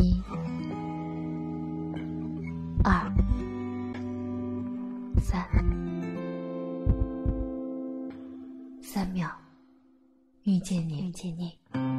[0.00, 0.18] 一
[2.82, 3.12] 二
[5.20, 5.46] 三
[8.80, 9.30] 三秒
[10.44, 11.06] 遇见你。
[11.06, 11.89] 遇见你。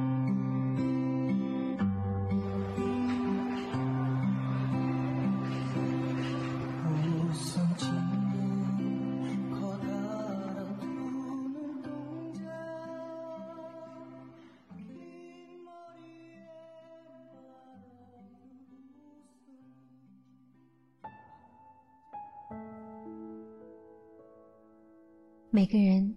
[25.62, 26.12] 每个人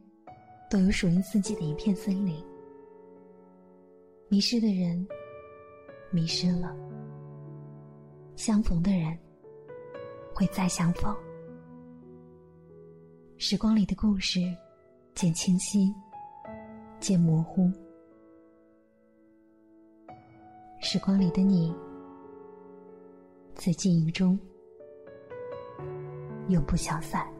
[0.71, 2.43] 都有属于自己的一片森林，
[4.31, 5.07] 迷失的人
[6.11, 6.75] 迷失了，
[8.37, 9.15] 相逢的人
[10.35, 11.15] 会再相逢。
[13.37, 14.41] 时光里的故事，
[15.15, 15.95] 渐清晰，
[16.99, 17.71] 渐模糊。
[20.81, 21.71] 时光里的你，
[23.55, 24.39] 在记忆中
[26.49, 27.34] 永不消散。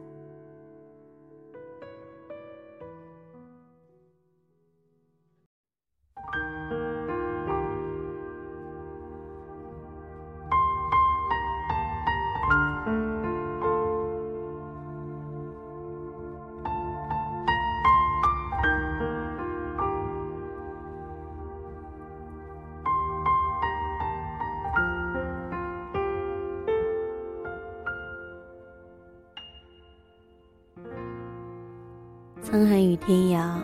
[32.55, 33.61] 沧海与天涯，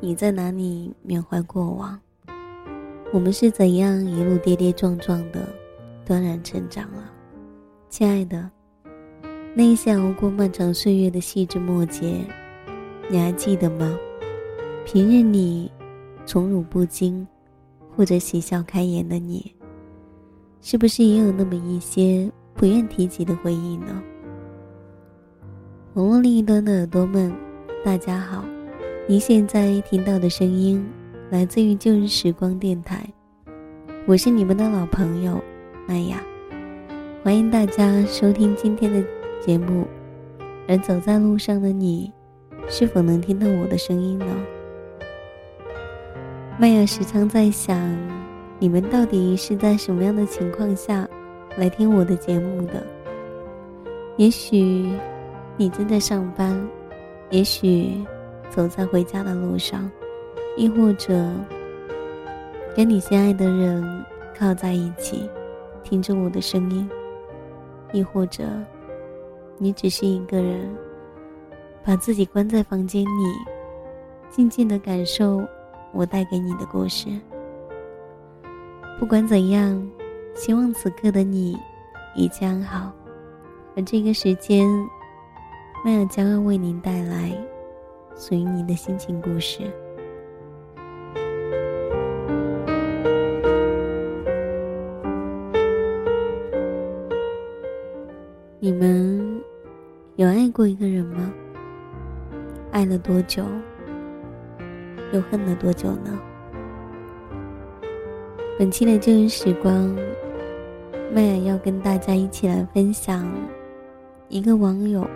[0.00, 2.00] 你在哪里缅怀过往？
[3.12, 5.46] 我们是怎样一路跌跌撞撞的
[6.02, 7.12] 断然成长了？
[7.90, 8.50] 亲爱的，
[9.54, 12.24] 那些熬过漫长岁月的细枝末节，
[13.10, 13.94] 你还记得吗？
[14.86, 15.70] 平日里
[16.24, 17.26] 宠辱不惊，
[17.94, 19.54] 或者喜笑开颜的你，
[20.62, 24.02] 是不是也有那么一些不愿提及的回忆呢？
[25.92, 27.30] 网络另一端的耳朵们。
[27.86, 28.44] 大家好，
[29.06, 30.84] 您现在听到的声音
[31.30, 33.06] 来自于旧日时光电台，
[34.06, 35.40] 我是你们的老朋友
[35.86, 36.20] 麦雅，
[37.22, 39.00] 欢迎大家收听今天的
[39.40, 39.86] 节目。
[40.66, 42.12] 而走在路上的你，
[42.66, 44.26] 是否能听到我的声音呢？
[46.58, 47.96] 麦雅时常在想，
[48.58, 51.08] 你们到底是在什么样的情况下
[51.56, 52.84] 来听我的节目的？
[54.16, 54.90] 也许
[55.56, 56.60] 你正在上班。
[57.30, 58.04] 也许
[58.48, 59.90] 走在回家的路上，
[60.56, 61.28] 亦或者
[62.76, 64.04] 跟你心爱的人
[64.38, 65.28] 靠在一起，
[65.82, 66.88] 听着我的声音；
[67.92, 68.44] 亦或者
[69.58, 70.72] 你只是一个人，
[71.84, 73.34] 把自己关在房间里，
[74.30, 75.44] 静静的感受
[75.92, 77.08] 我带给你的故事。
[79.00, 79.84] 不管怎样，
[80.34, 81.58] 希望此刻的你
[82.14, 82.92] 一切安好。
[83.74, 84.68] 而这个时间。
[85.84, 87.32] 麦尔将要为您带来
[88.16, 89.62] 属于您的心情故事。
[98.58, 99.40] 你们
[100.16, 101.32] 有爱过一个人吗？
[102.72, 103.44] 爱了多久？
[105.12, 106.18] 又恨了多久呢？
[108.58, 109.94] 本期的旧日时光，
[111.12, 113.30] 麦尔要跟大家一起来分享
[114.28, 115.06] 一个网友。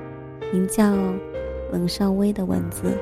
[0.53, 0.97] 名叫
[1.73, 2.97] 冷少微的文字，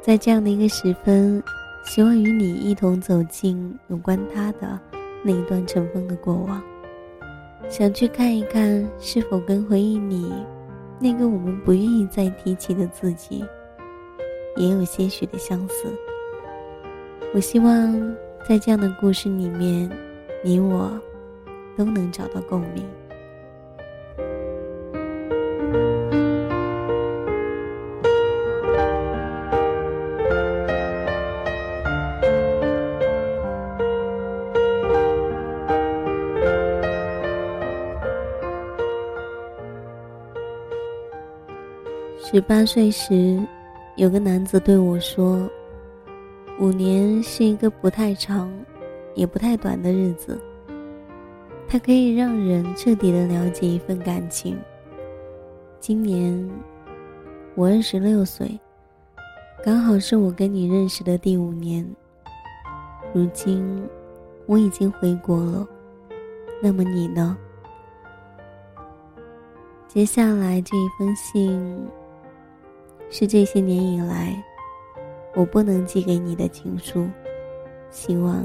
[0.00, 1.42] 在这样的一个时分，
[1.84, 4.78] 希望与你一同走进有关他的
[5.22, 6.62] 那一段尘封的过往，
[7.68, 10.32] 想去看一看，是否跟回忆里
[10.98, 13.44] 那个我们不愿意再提起的自己，
[14.56, 15.86] 也有些许的相似。
[17.34, 18.16] 我希望
[18.48, 19.88] 在这样的故事里面，
[20.42, 20.90] 你我
[21.76, 22.84] 都能找到共鸣。
[42.32, 43.46] 十八岁时，
[43.96, 45.46] 有个男子对我说
[46.58, 48.50] ：“五年是一个不太长，
[49.14, 50.40] 也不太短的日子。
[51.68, 54.58] 它可以让人彻底的了解一份感情。”
[55.78, 56.50] 今年
[57.54, 58.58] 我二十六岁，
[59.62, 61.86] 刚好是我跟你认识的第五年。
[63.12, 63.86] 如今
[64.46, 65.68] 我已经回国了，
[66.62, 67.36] 那么你呢？
[69.86, 71.78] 接下来这一封信。
[73.14, 74.42] 是这些年以来，
[75.34, 77.06] 我不能寄给你的情书，
[77.90, 78.42] 希望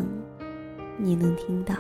[0.98, 1.74] 你能听到。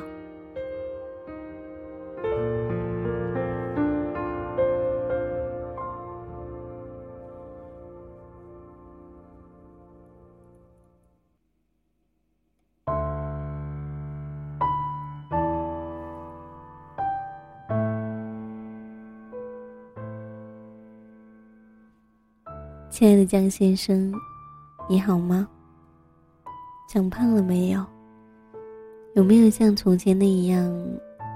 [22.97, 24.11] 亲爱的江先生，
[24.89, 25.47] 你好吗？
[26.89, 27.85] 长胖了没有？
[29.13, 30.75] 有没有像从前那样，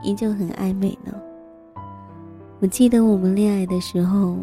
[0.01, 1.13] 依旧很爱美呢？
[2.61, 4.39] 我记得我们恋爱的时候，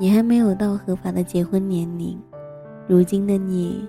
[0.00, 2.20] 你还没有到合法的结婚年龄，
[2.88, 3.88] 如今的你，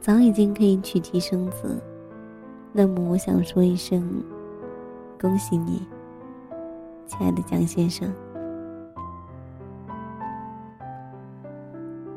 [0.00, 1.80] 早已经可以娶妻生子。
[2.72, 4.02] 那么，我想说一声，
[5.20, 5.86] 恭喜你，
[7.06, 8.12] 亲爱的江先生。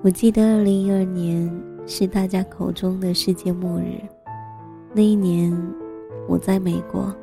[0.03, 1.49] 我记得二零一二年
[1.87, 4.01] 是大家口中的世界末日，
[4.91, 5.49] 那一年，
[6.27, 7.15] 我在美国。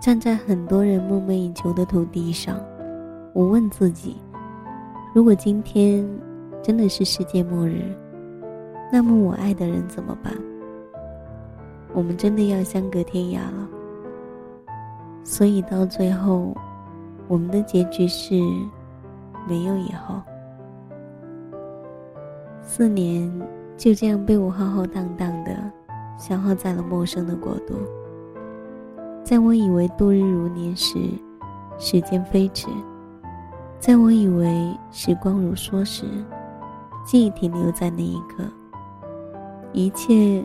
[0.00, 2.56] 站在很多人梦寐以求的土地上，
[3.32, 4.14] 我问自己：
[5.12, 6.08] 如果今天
[6.62, 7.82] 真的是世界末日，
[8.92, 10.32] 那么我爱的人怎么办？
[11.92, 13.68] 我们真的要相隔天涯了。
[15.24, 16.56] 所以到最后，
[17.26, 18.34] 我们的结局是
[19.48, 20.22] 没有以后。
[22.64, 23.30] 四年
[23.76, 25.50] 就这样被我浩浩荡荡的
[26.16, 27.74] 消耗在了陌生的国度。
[29.24, 30.98] 在我以为度日如年时，
[31.78, 32.68] 时间飞驰；
[33.78, 36.04] 在我以为时光如梭时，
[37.04, 38.44] 记忆停留在那一刻。
[39.72, 40.44] 一切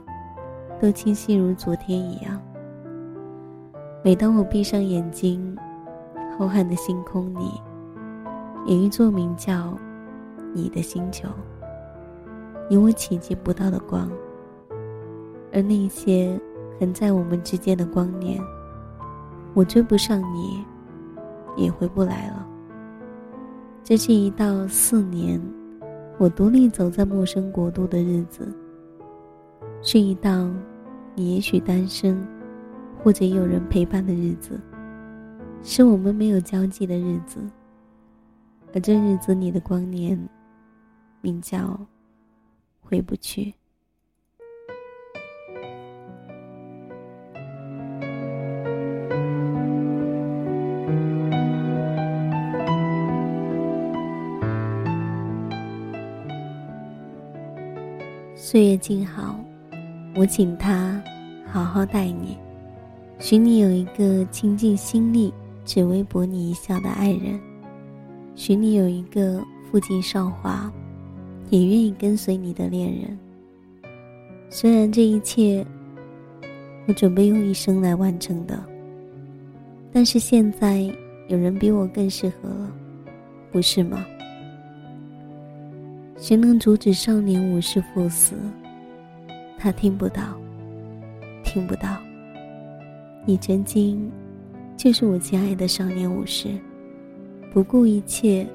[0.82, 2.42] 都清晰如昨天一样。
[4.04, 5.56] 每当我闭上眼睛，
[6.38, 7.62] 浩瀚的星空里，
[8.66, 9.78] 有一座名叫
[10.54, 11.28] “你的星球”，
[12.70, 14.12] 你我企及不到的光，
[15.54, 16.40] 而那些
[16.80, 18.42] 横在我们之间的光年。
[19.54, 20.64] 我追不上你，
[21.56, 22.46] 也回不来了。
[23.84, 25.42] 这是一道四年，
[26.18, 28.54] 我独立走在陌生国度的日子。
[29.82, 30.50] 是一道，
[31.16, 32.22] 你也许单身，
[33.02, 34.60] 或者有人陪伴的日子。
[35.64, 37.40] 是我们没有交集的日子。
[38.74, 40.20] 而这日子里的光年，
[41.22, 41.80] 名叫
[42.88, 43.54] 回不去。
[58.36, 59.38] 岁月静好，
[60.16, 61.04] 我请他
[61.46, 62.38] 好好待你，
[63.20, 65.34] 许你有一个倾尽心力
[65.66, 67.38] 只为博你一笑的爱人，
[68.36, 70.72] 许你有一个富尽韶华
[71.50, 73.18] 也愿意跟随你的恋人。
[74.50, 75.66] 虽然这一切
[76.88, 78.64] 我准备用一生来完成的，
[79.92, 80.82] 但是现在
[81.28, 82.74] 有人比我更适合了，
[83.52, 84.06] 不是吗？
[86.18, 88.36] 谁能阻止少年武士赴死？
[89.58, 90.40] 他听不到，
[91.44, 91.98] 听不到。
[93.26, 94.10] 你曾经
[94.78, 96.48] 就是我亲爱的少年武士，
[97.52, 98.48] 不顾一切，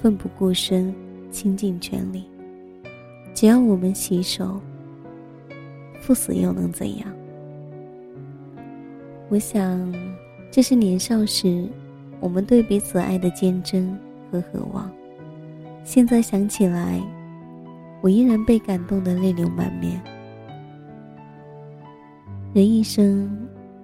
[0.00, 0.94] 奋不顾身，
[1.36, 2.24] 倾尽全力。
[3.34, 4.58] 只要我们携手，
[6.00, 7.06] 赴死又能怎样？
[9.28, 9.94] 我想，
[10.50, 11.68] 这是年少时
[12.20, 13.94] 我们对彼此爱的坚贞
[14.32, 14.90] 和渴望。
[15.84, 17.02] 现在想起来，
[18.00, 20.00] 我依然被感动得泪流满面。
[22.54, 23.30] 人一生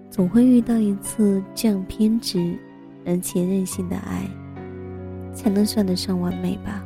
[0.09, 2.57] 总会遇到一次这样偏执
[3.05, 4.27] 而且任性的爱，
[5.35, 6.83] 才能算得上完美吧。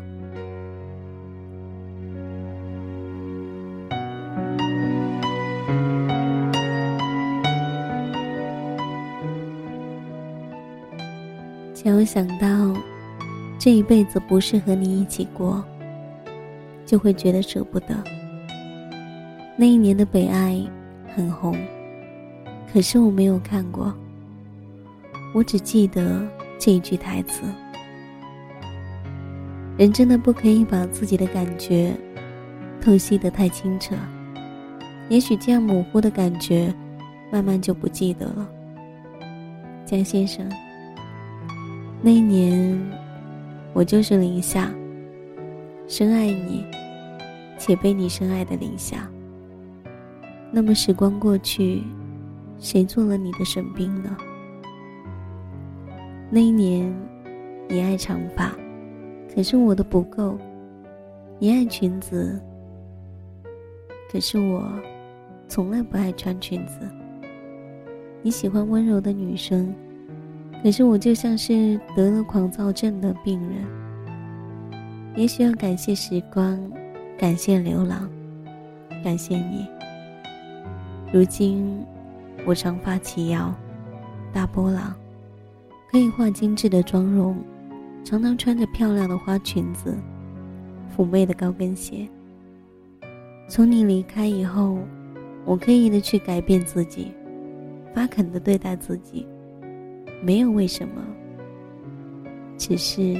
[11.98, 12.46] 有想到。
[13.58, 15.64] 这一辈子不是和你一起过，
[16.84, 17.96] 就会觉得舍不得。
[19.56, 20.62] 那一年的北爱
[21.14, 21.56] 很红，
[22.70, 23.92] 可是我没有看过。
[25.34, 26.22] 我只记得
[26.58, 27.42] 这一句台词：
[29.78, 31.94] 人真的不可以把自己的感觉
[32.80, 33.96] 透析得太清澈，
[35.08, 36.72] 也许这样模糊的感觉，
[37.32, 38.46] 慢慢就不记得了。
[39.86, 40.46] 江先生，
[42.06, 42.80] 那一年。
[43.74, 44.72] 我就是林夏，
[45.88, 46.64] 深爱你，
[47.58, 49.10] 且被你深爱的林夏。
[50.52, 51.82] 那么时光过去，
[52.60, 54.16] 谁做了你的沈冰呢？
[56.30, 56.94] 那一年，
[57.68, 58.56] 你爱长发，
[59.34, 60.38] 可是我的不够；
[61.40, 62.40] 你爱裙子，
[64.12, 64.62] 可是我
[65.48, 66.78] 从来不爱穿裙子。
[68.22, 69.74] 你喜欢温柔的女生。
[70.66, 73.64] 可是我就像是得了狂躁症的病人。
[75.14, 76.58] 也许要感谢时光，
[77.16, 78.10] 感谢流浪，
[79.04, 79.64] 感谢你。
[81.12, 81.86] 如今
[82.44, 83.54] 我长发齐腰，
[84.32, 84.92] 大波浪，
[85.88, 87.36] 可以画精致的妆容，
[88.02, 89.96] 常常穿着漂亮的花裙子，
[90.96, 92.08] 妩媚的高跟鞋。
[93.48, 94.78] 从你离开以后，
[95.44, 97.12] 我刻意的去改变自己，
[97.94, 99.28] 发肯的对待自己，
[100.22, 101.02] 没有为什么，
[102.58, 103.16] 只是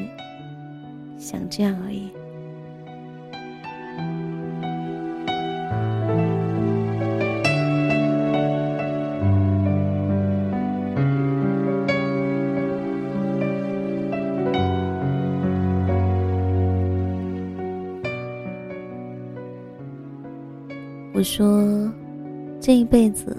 [1.19, 2.11] 想这样而已。
[21.13, 21.91] 我说，
[22.61, 23.35] 这一辈子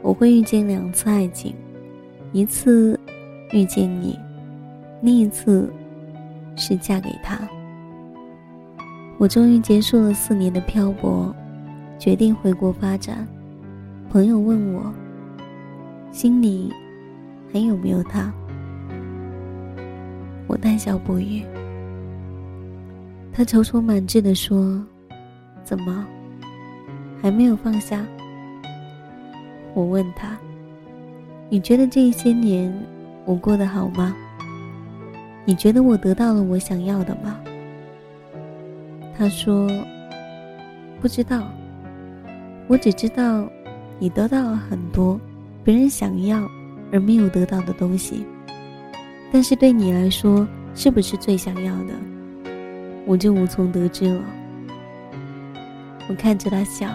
[0.00, 1.52] 我会遇见两次爱情，
[2.32, 2.98] 一次
[3.52, 4.18] 遇见你，
[5.00, 5.72] 另一次
[6.56, 7.38] 是嫁给他。
[9.18, 11.34] 我终于结束了四年的漂泊，
[11.98, 13.26] 决定回国发展。
[14.10, 14.92] 朋友问我，
[16.12, 16.72] 心里
[17.52, 18.32] 还有没有他？
[20.46, 21.42] 我淡笑不语。
[23.32, 24.82] 他踌躇满志的说
[25.64, 26.06] ：“怎么？”
[27.20, 28.04] 还没有放下。
[29.74, 30.36] 我问他
[31.48, 32.72] ：“你觉得这些年
[33.24, 34.14] 我过得好吗？
[35.44, 37.38] 你觉得我得到了我想要的吗？”
[39.16, 39.70] 他说
[41.00, 41.46] ：“不知道。
[42.68, 43.48] 我只知道，
[43.98, 45.20] 你得到了很多
[45.62, 46.46] 别人想要
[46.92, 48.26] 而没有得到的东西。
[49.32, 51.94] 但是对你来说，是不是最想要的，
[53.06, 54.24] 我就无从得知了。”
[56.10, 56.88] 我看着他笑。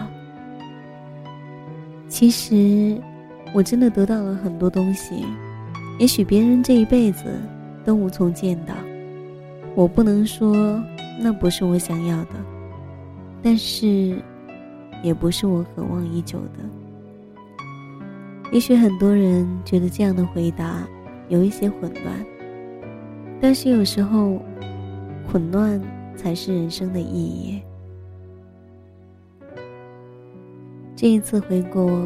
[2.06, 3.00] 其实，
[3.52, 5.24] 我真的得到了很多东西，
[5.98, 7.24] 也许别人这一辈子
[7.84, 8.74] 都无从见到。
[9.74, 10.82] 我不能说
[11.20, 12.30] 那不是我想要的，
[13.42, 14.16] 但是，
[15.02, 16.58] 也不是我渴望已久的。
[18.50, 20.86] 也许很多人觉得这样的回答
[21.28, 22.26] 有一些混乱，
[23.40, 24.40] 但是有时候，
[25.26, 25.80] 混乱
[26.16, 27.62] 才是人生的意义。
[30.94, 32.00] 这一次回国，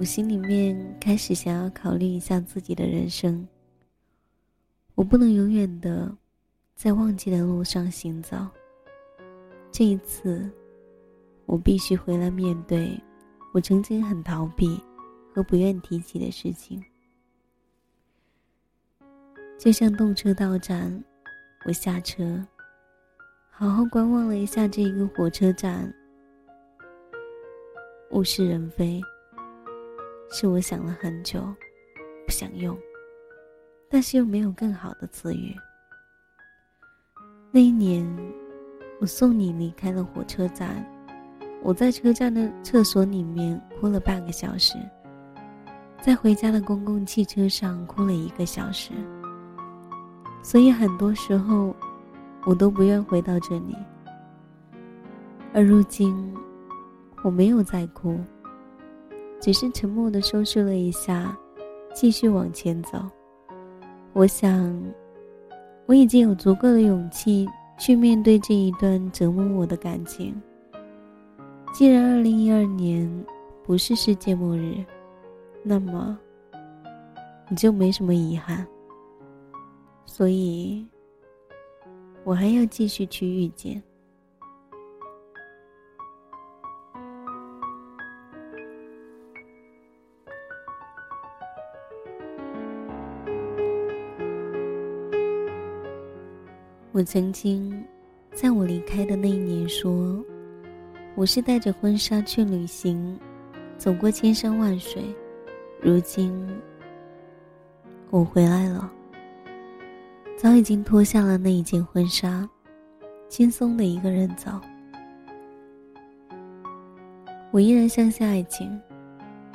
[0.00, 3.46] 我心里面开始想要考虑一下自己的人生。
[4.94, 6.10] 我不能永远的
[6.74, 8.34] 在忘记的路上行走。
[9.70, 10.50] 这一次，
[11.44, 12.98] 我必须回来面对
[13.52, 14.80] 我曾经很逃避
[15.34, 16.82] 和不愿提起的事情。
[19.58, 21.04] 就像动车到站，
[21.66, 22.42] 我下车，
[23.50, 25.94] 好好观望了一下这一个火车站。
[28.12, 28.98] 物是人非，
[30.30, 31.40] 是我想了很久，
[32.24, 32.78] 不想用，
[33.90, 35.54] 但是又没有更好的词语。
[37.50, 38.06] 那一年，
[39.00, 40.86] 我送你离开了火车站，
[41.62, 44.76] 我在车站的厕所里面哭了半个小时，
[46.00, 48.92] 在回家的公共汽车上哭了一个小时。
[50.42, 51.74] 所以很多时候，
[52.46, 53.76] 我都不愿回到这里，
[55.52, 56.34] 而如今。
[57.22, 58.18] 我没有再哭，
[59.40, 61.36] 只是沉默的收拾了一下，
[61.94, 62.98] 继续往前走。
[64.12, 64.82] 我想，
[65.86, 70.38] 我已经有足够的勇气去面对这一段折磨我的感情。
[71.72, 73.08] 既然二零一二年
[73.64, 74.84] 不是世界末日，
[75.62, 76.18] 那么
[77.48, 78.66] 你就没什么遗憾。
[80.04, 80.86] 所以，
[82.24, 83.82] 我还要继续去遇见。
[97.00, 97.82] 我曾经，
[98.34, 100.22] 在我离开的那一年说，
[101.14, 103.18] 我是带着婚纱去旅行，
[103.78, 105.02] 走过千山万水。
[105.80, 106.30] 如今，
[108.10, 108.92] 我回来了，
[110.36, 112.46] 早已经脱下了那一件婚纱，
[113.30, 114.50] 轻松的一个人走。
[117.50, 118.78] 我依然相信爱情，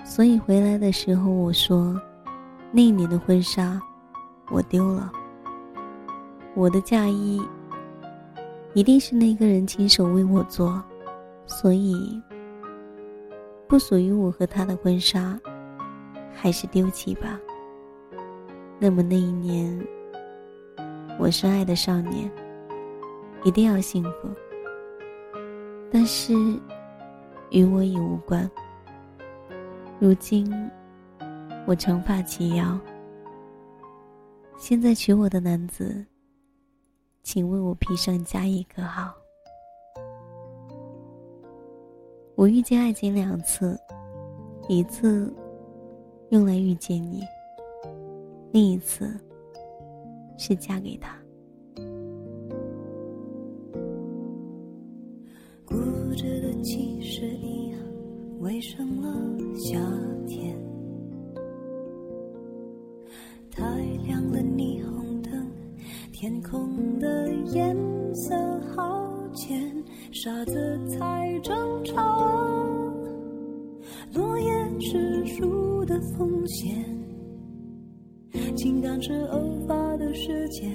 [0.04, 1.96] 所以回来的时候我说，
[2.72, 3.80] 那一年的婚纱，
[4.50, 5.14] 我丢了。
[6.56, 7.42] 我的嫁衣
[8.74, 10.82] 一定是那个人亲手为我做，
[11.46, 12.22] 所以
[13.68, 15.38] 不属于我和他的婚纱，
[16.34, 17.38] 还是丢弃吧。
[18.80, 19.86] 那么那一年，
[21.20, 22.32] 我深爱的少年
[23.44, 24.30] 一定要幸福，
[25.92, 26.34] 但是
[27.50, 28.50] 与我已无关。
[30.00, 30.50] 如今
[31.66, 32.80] 我长发及腰，
[34.58, 36.06] 现在娶我的男子。
[37.26, 39.12] 请为我披上加一个号。
[42.36, 43.76] 我遇见爱情两次，
[44.70, 45.34] 一次
[46.30, 47.24] 用来遇见你，
[48.52, 49.12] 另一次
[50.38, 51.18] 是嫁给他。
[55.66, 55.76] 固
[56.16, 57.80] 执的骑士一样，
[58.40, 58.62] 围
[59.02, 59.12] 了
[59.56, 59.80] 夏
[60.28, 60.56] 天，
[63.50, 63.64] 太
[64.06, 65.05] 亮了霓虹。
[66.18, 67.76] 天空的颜
[68.16, 68.34] 色
[68.74, 72.96] 好浅，傻子才正常。
[74.14, 76.74] 落叶是树的风险，
[78.56, 80.72] 情感是偶发的事件，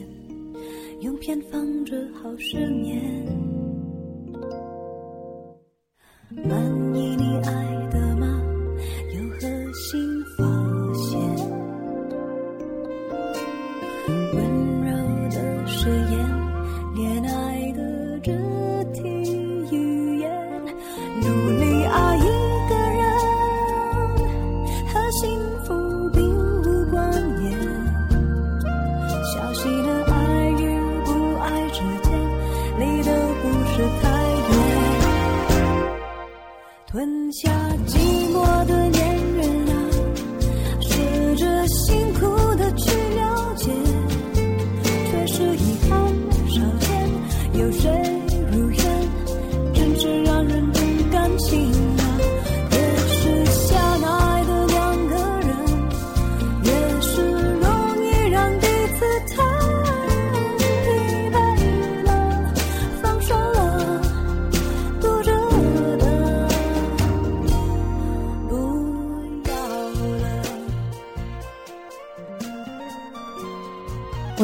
[1.01, 3.01] 用偏方治好失眠。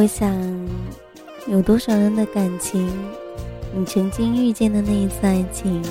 [0.07, 0.33] 我想，
[1.49, 2.89] 有多少人的感情，
[3.75, 5.83] 你曾经遇见的那一次爱情，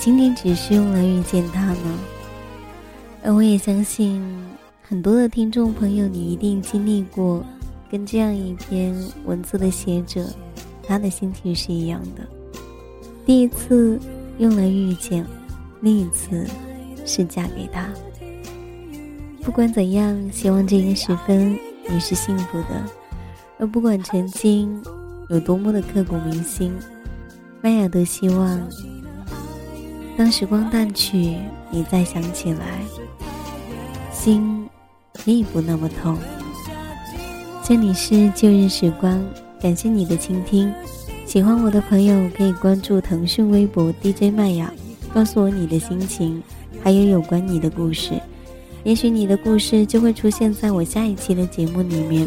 [0.00, 1.98] 仅仅只是用来遇见他呢？
[3.22, 4.20] 而我也相信，
[4.82, 7.46] 很多的听众朋友，你一定经历过
[7.88, 8.92] 跟这样一篇
[9.24, 10.26] 文字的写者，
[10.82, 12.26] 他的心情是一样的。
[13.24, 13.96] 第一次
[14.38, 15.24] 用来遇见，
[15.82, 16.44] 另一次
[17.06, 17.88] 是嫁给他。
[19.44, 21.56] 不管怎样，希望这个时分
[21.90, 22.84] 你是幸福的，
[23.58, 24.80] 而不管曾经
[25.30, 26.72] 有多么的刻骨铭心，
[27.62, 28.60] 麦雅都希望，
[30.16, 31.36] 当时光淡去，
[31.70, 32.80] 你再想起来，
[34.12, 34.68] 心
[35.14, 36.18] 可以不那么痛。
[37.64, 39.24] 这里是旧日时光，
[39.60, 40.72] 感谢你的倾听。
[41.24, 44.72] 喜欢我的朋友可以关注腾讯微博 DJ 麦雅，
[45.12, 46.42] 告诉我你的心情，
[46.82, 48.12] 还有有关你的故事。
[48.84, 52.26] 也许你的故事就会出现在我下一期的节目里面。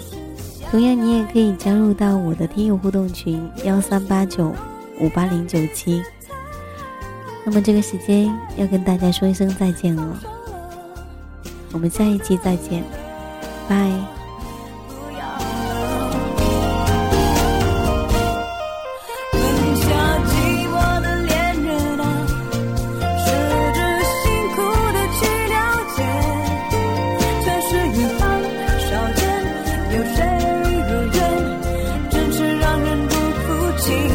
[0.69, 4.53] 同样，你也可以加入到我的听友互动群幺三八九
[4.99, 6.01] 五八零九七。
[7.43, 10.19] 那么这个时间要跟大家说一声再见了，
[11.73, 12.83] 我们下一期再见，
[13.67, 14.20] 拜。
[33.81, 34.10] to